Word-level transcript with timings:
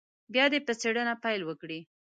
بیا 0.33 0.45
دې 0.51 0.59
په 0.67 0.73
څېړنه 0.81 1.13
پیل 1.23 1.41
وکړي. 1.45 1.79